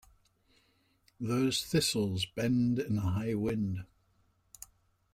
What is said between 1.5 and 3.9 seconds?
thistles bend in a high wind.